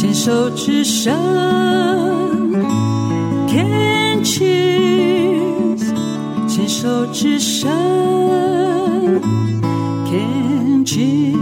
[0.00, 1.12] 牵手之声
[3.46, 5.78] ，Can cheers，
[6.48, 7.70] 牵手之声
[10.06, 11.36] ，Can cheers。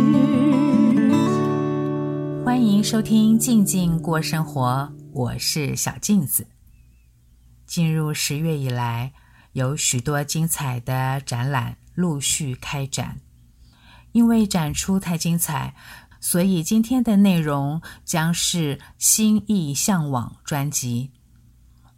[2.44, 6.48] 欢迎收听《静静过生活》，我是小静子。
[7.64, 9.12] 进入十月以来，
[9.52, 13.20] 有许多精彩的展览陆续开展。
[14.10, 15.74] 因为展出太精彩，
[16.20, 21.10] 所以今天的内容将是《心意向往》专辑。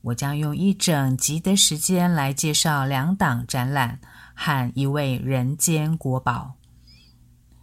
[0.03, 4.01] 我将用一整集的时间来介绍两档展览
[4.35, 6.55] 和一位人间国宝。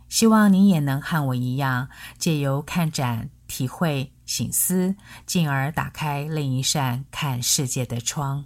[0.08, 4.96] 希望你也能和我一样，借由看展、体会、醒思，
[5.26, 8.46] 进而打开另一扇看世界的窗。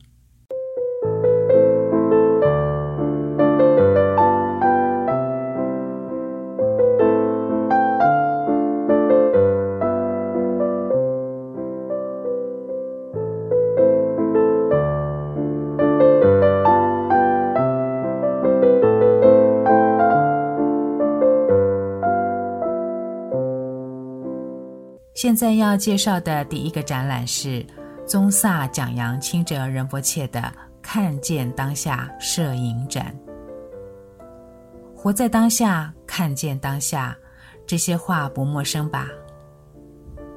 [25.31, 27.65] 现在要介绍的第一个展览是
[28.05, 30.41] 宗萨蒋扬清哲仁波切的
[30.81, 33.17] 《看见当下》摄影展。
[34.93, 37.17] 活在当下，看见当下，
[37.65, 39.07] 这些话不陌生吧？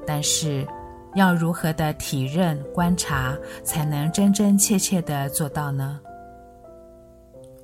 [0.07, 0.65] 但是，
[1.13, 5.99] 要如何的体认、观察，才能真真切切的做到呢？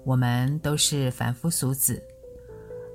[0.04, 2.04] 我们都是凡夫俗子。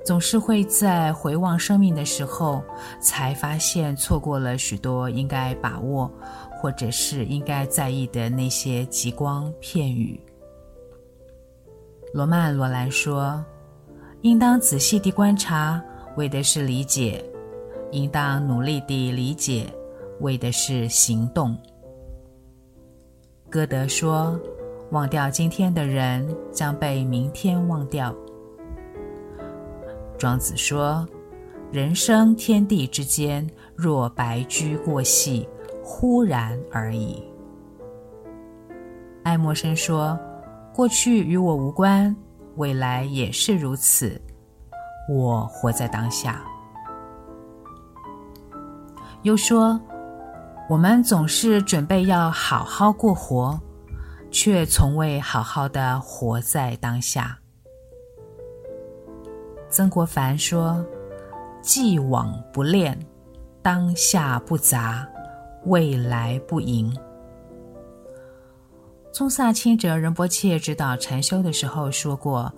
[0.06, 2.62] 总是会在回望生命的时候，
[3.00, 6.08] 才发现错过了许多应该把握，
[6.52, 10.18] 或者是应该在意的那些极光片羽。
[12.14, 13.44] 罗曼·罗兰说
[14.22, 15.82] ：“应当仔细地观察，
[16.16, 17.20] 为的是理解；
[17.91, 19.66] 应当努力地理解，
[20.20, 21.58] 为的是行动。”
[23.50, 24.41] 歌德说
[24.92, 28.14] ：“忘掉今天的人，将被明天忘掉。”
[30.19, 31.06] 庄子说
[31.71, 35.47] ：“人生天地之间，若白驹过隙，
[35.82, 37.22] 忽然而已。”
[39.22, 40.19] 爱默生说
[40.72, 42.15] ：“过去与我无关，
[42.56, 44.21] 未来也是如此。
[45.09, 46.43] 我活在当下。”
[49.22, 49.78] 又说
[50.71, 53.60] ：“我们总是准备要好好过活，
[54.31, 57.38] 却从未好好的活在当下。”
[59.76, 60.82] 曾国藩说
[61.60, 62.98] ：“既往不恋，
[63.60, 65.06] 当下不杂，
[65.66, 66.91] 未来不迎。”
[69.12, 72.50] 宗萨清哲仁波切指导禅修的时候说过：“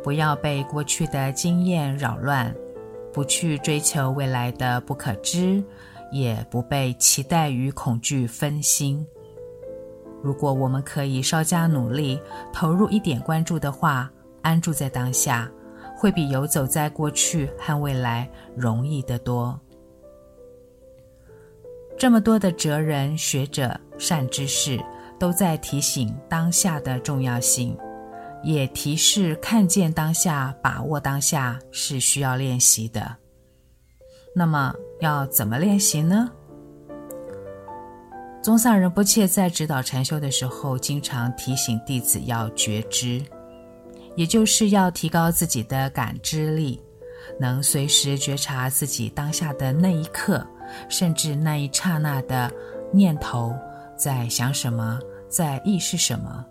[0.00, 2.54] 不要被过去的经验扰乱，
[3.12, 5.60] 不去追求未来的不可知，
[6.12, 9.04] 也不被期待与恐惧分心。
[10.22, 12.16] 如果我们可以稍加努力，
[12.52, 14.08] 投入一点关注的话，
[14.42, 15.50] 安住在当下。”
[16.04, 19.58] 会比游走在过去和未来容易得多。
[21.96, 24.78] 这么多的哲人、学者、善知识
[25.18, 27.74] 都在提醒当下的重要性，
[28.42, 33.16] 也提示看见当下、把握当下是需要练习的。
[34.36, 36.30] 那么要怎么练习呢？
[38.42, 43.22] 宗萨仁波切在指导禅修的时候，经常提醒弟子要觉知。
[44.16, 46.80] 也就是要提高自己的感知力，
[47.38, 50.46] 能随时觉察自己当下的那一刻，
[50.88, 52.50] 甚至那一刹那的
[52.92, 53.54] 念头
[53.96, 54.98] 在想什么，
[55.28, 56.44] 在意识什么。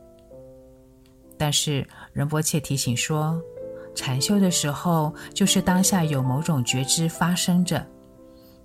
[1.37, 3.41] 但是仁波切提醒说，
[3.95, 7.85] 禅修的时候，就是当下有某种觉知发生着，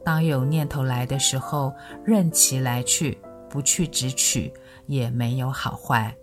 [0.04, 1.72] 当有念头来的时候，
[2.04, 4.52] 任其来去，不去执取，
[4.86, 6.14] 也没有好坏。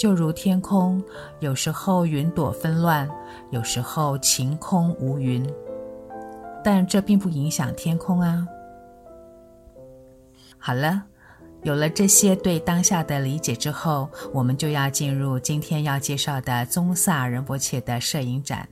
[0.00, 1.04] 就如天空，
[1.40, 3.06] 有时候云朵纷乱，
[3.50, 5.46] 有时候晴空无云，
[6.64, 8.46] 但这并不影响天空啊。
[10.56, 11.02] 好了，
[11.64, 18.66] 有了这些对当下的理解之后，我们就要进入今天要介绍的宗萨仁波切的摄影展。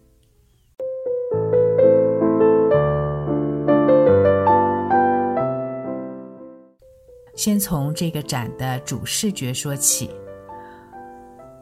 [7.35, 10.11] 先从这个展的主视觉说起。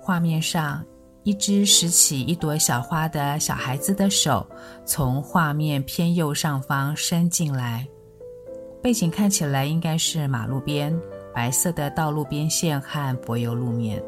[0.06, 0.84] 画面上，
[1.24, 4.46] 一只拾起一朵小花的小孩子的手
[4.84, 7.84] 从画面偏右上方伸进来，
[8.80, 10.96] 背景看起来应该是马路边，
[11.34, 14.00] 白色的道路边线和柏油路面，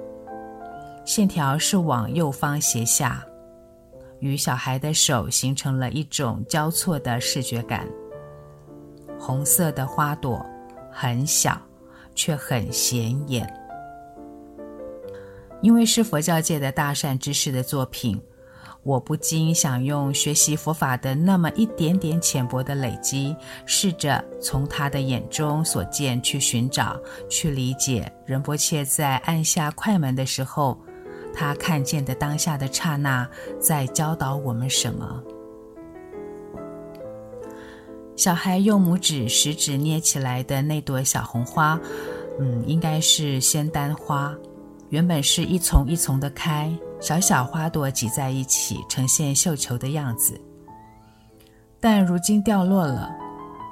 [1.05, 3.21] 线条是往右方斜下，
[4.21, 7.85] 与小孩的手形成了一种交错的视觉感。
[9.19, 10.47] 红色的花朵，
[10.93, 11.61] 很小，
[12.15, 13.53] 却很显眼。
[15.61, 18.21] 因为是佛教界的大善知识的作品，
[18.85, 23.35] 我不禁想用学习佛法的那么一点点浅薄的累积，
[23.67, 26.97] 试着从他的眼中所见去寻找、
[27.29, 30.79] 去理解仁波切在按下快门的时候，
[31.35, 33.29] 他看见的当下的刹那，
[33.61, 35.23] 在教导我们什么。
[38.17, 41.79] 小孩用拇指、食指捏起来的那朵小红花，
[42.41, 44.37] 嗯，应该是仙丹花。
[44.91, 50.41] 原本是一丛一丛的开，小小花朵挤在一起，呈现绣球的样子。
[51.79, 53.15] 但如今掉落了，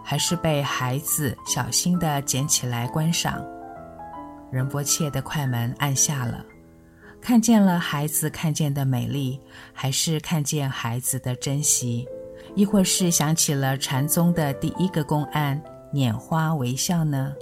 [0.04, 3.42] 还是被孩子小心地捡起来观赏。
[4.50, 6.44] 仁波切的快门按下了，
[7.18, 9.40] 看见了孩子看见的美丽，
[9.72, 12.06] 还是看见孩子的珍惜，
[12.54, 15.60] 亦或是想起了禅宗的第一个公案——
[15.94, 17.32] 拈花微笑呢？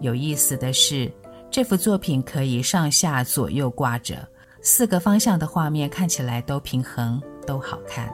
[0.00, 1.08] 有意思的是。
[1.52, 4.26] 这幅作品可以上下左右挂着，
[4.62, 8.10] 四个方向的画面看起来都平衡，都好看。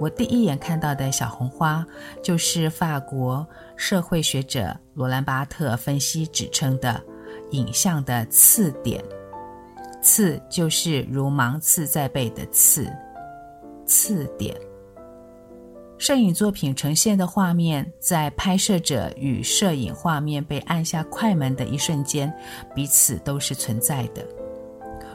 [0.00, 1.86] 我第一眼看到的小红花，
[2.22, 3.46] 就是法国
[3.76, 6.98] 社会学者罗兰巴特分析指称的
[7.50, 9.04] 影像的刺点。
[10.00, 12.90] 刺就是如芒刺在背的刺，
[13.84, 14.56] 刺点。
[16.06, 22.30] 摄影作品呈现的画面，在拍摄者与摄影画面被按下快门的一瞬间，
[22.74, 24.22] 彼此都是存在的。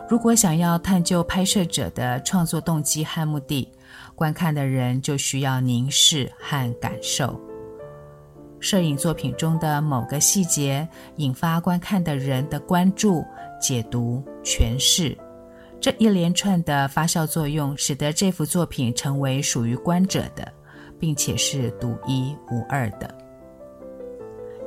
[0.10, 3.72] 如果想要探究拍摄者的创作动机和目的，
[4.16, 7.40] 观看的人就需要凝视和感受。
[8.60, 13.24] 摄影作品中的某个细节，引发观看的人的关注、
[13.62, 15.16] 解读、诠释。
[15.80, 20.52] 这一连串的发酵作用，使得这幅作品成为属于观者的。
[21.00, 23.10] 并且是独一无二的，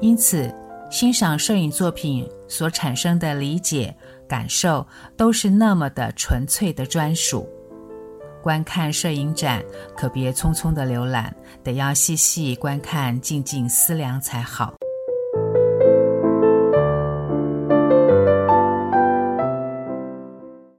[0.01, 0.53] 因此
[0.91, 3.95] 欣赏摄影作品所产生的理解、
[4.27, 4.87] 感受，
[5.17, 7.49] 都是那么的纯粹的专属。
[8.43, 9.63] 观看摄影展，
[9.97, 11.33] 可别匆匆的浏览，
[11.63, 14.75] 得要细细观看、静静思量才好。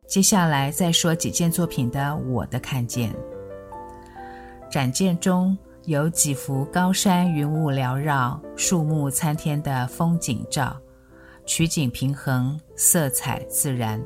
[0.06, 3.12] 接下来再说几件作品的我的看见。
[4.74, 5.56] 展件中
[5.86, 10.76] 有几幅高山云雾缭绕、树木参天的风景照，
[11.46, 14.04] 取景平衡，色彩自然。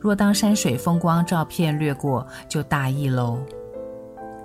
[0.00, 3.38] 若当山水风光照片掠过，就大意喽。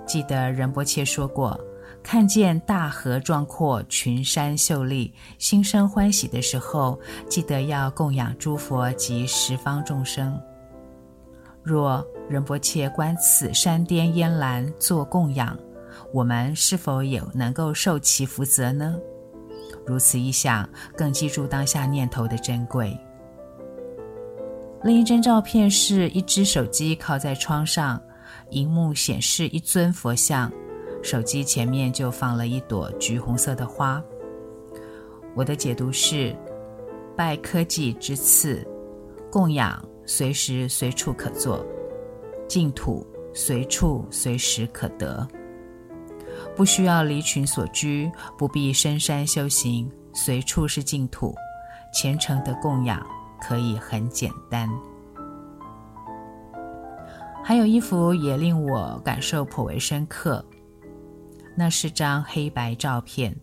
[0.06, 1.60] 记得仁波切说过，
[2.04, 6.96] 看见大河壮阔、群山秀丽，心生欢喜的时候，
[7.28, 10.40] 记得要供养诸佛及十方众生。
[11.66, 15.58] 若仁波切观此山巅烟岚做供养，
[16.12, 18.96] 我们是否也能够受其福泽呢？
[19.84, 22.96] 如此一想，更记住当下念头的珍贵。
[24.84, 28.00] 另一张照片是一只手机靠在窗上，
[28.50, 30.48] 荧幕显示一尊佛像，
[31.02, 34.00] 手机前面就放了一朵橘红色的花。
[35.34, 36.32] 我的解读是：
[37.16, 38.64] 拜科技之赐，
[39.32, 39.84] 供养。
[40.06, 41.66] 随时随处可做，
[42.48, 43.04] 净土
[43.34, 45.26] 随处随时可得，
[46.54, 51.34] 不需要离群所居，不必深山修行，随处是净土，
[51.92, 53.04] 虔诚的供养
[53.40, 54.68] 可以很简单。
[57.42, 60.44] 还有一幅也令我感受颇为深刻，
[61.56, 63.36] 那是张黑白照片，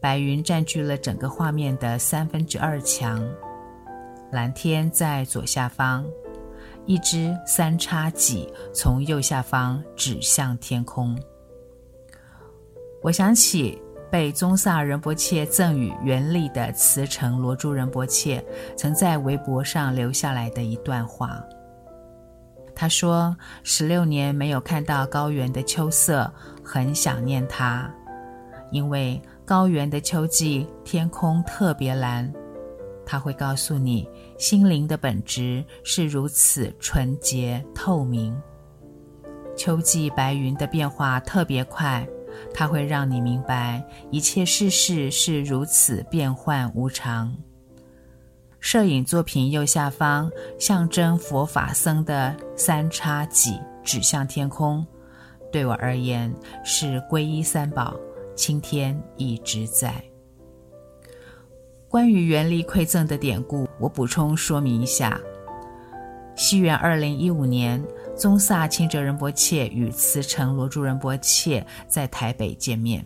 [0.00, 3.22] 白云占据了整个画面的三分之二强。
[4.32, 6.06] 蓝天在左下方，
[6.86, 11.14] 一只三叉戟从右下方指向天空。
[13.02, 13.78] 我想起
[14.10, 18.42] 被宗萨仁波切赠予原力的慈诚罗珠仁波切
[18.74, 21.38] 曾在微博上留下来的一段话。
[22.74, 26.32] 他说：“十六年没有看到高原的秋色，
[26.64, 27.86] 很想念它，
[28.70, 32.32] 因为高原的秋季天空特别蓝。”
[33.12, 38.34] 他会告诉你，心灵的本质是如此纯洁透明。
[39.54, 42.08] 秋季白云的变化特别快，
[42.54, 47.36] 它会让你明白一切世事是如此变幻无常。
[48.60, 54.86] 摄影作品右下方象征佛法僧的三叉戟指向天空，
[55.52, 57.94] 对我而言是皈依三宝，
[58.34, 60.02] 青天一直在。
[61.92, 65.20] 关于原力馈赠的典故，我补充说明一下：
[66.34, 67.84] 西元二零一五年，
[68.16, 73.04] 宗萨钦哲仁波切与慈城罗珠仁波切在台北见面，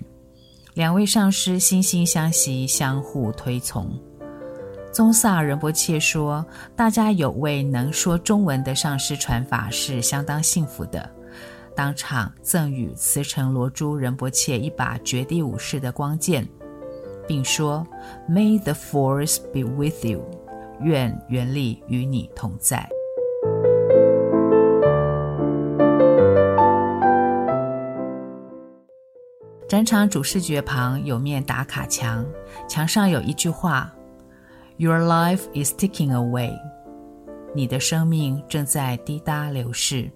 [0.75, 3.91] 两位上师惺惺相惜，相互推崇。
[4.93, 11.11] 宗萨仁波切说：“大家有位能说中文的上师传法是相当幸福的。”
[11.75, 16.49] 当场赠予慈城罗珠仁波切一把绝地武士的光剑，
[17.27, 17.87] 并说
[18.29, 20.25] ：“May the force be with you，
[20.81, 22.89] 愿原力与你同在。”
[29.69, 32.25] 展场主视觉旁有面打卡墙，
[32.69, 33.93] 墙上有一句话
[34.77, 36.57] ：“Your life is ticking away，
[37.53, 40.09] 你的生命正在滴答流逝。”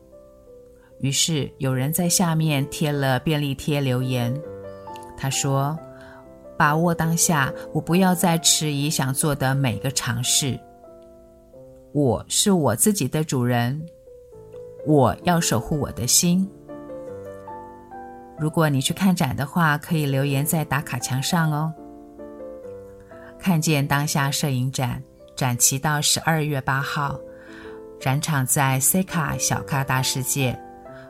[1.00, 4.32] 于是有人在下面贴了便利贴留言，
[5.16, 5.76] 他说
[6.60, 10.60] ：“把握当下，我不要再迟疑想做的每个尝试。
[11.92, 13.80] 我是我自己的主人，
[14.86, 16.46] 我要守护我的心。”
[18.38, 21.72] 如果你去看展的话，可以留言在打卡墙上哦。
[23.38, 25.02] 看见当下摄影展，
[25.34, 27.18] 展期到十二月八号，
[27.98, 30.60] 展场在 C 卡小咖大世界。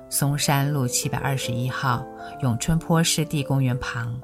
[0.08, 2.06] 松山路七百二十一号
[2.40, 4.16] 永春坡湿地公园旁，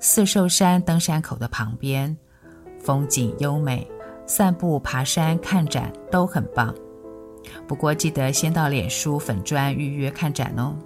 [0.00, 2.16] 四寿山登山口的旁边，
[2.80, 3.86] 风景优美，
[4.26, 6.74] 散步、爬山、看展都很棒。
[7.66, 10.76] 不过记得先到脸书粉砖预约看展哦。